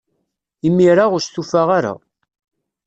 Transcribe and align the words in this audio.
Imir-a, 0.67 1.05
ur 1.15 1.21
stufaɣ 1.21 1.69
ara. 1.77 1.93